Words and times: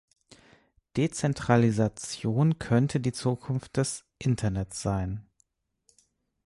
Dezentralisation 0.97 2.57
könnte 2.57 2.99
die 2.99 3.11
Zukunft 3.11 3.77
des 3.77 4.03
Internets 4.17 4.81
sein. 4.81 5.27